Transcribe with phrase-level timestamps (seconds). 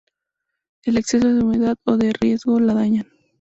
[0.83, 3.05] El exceso de humedad o de riego la dañan.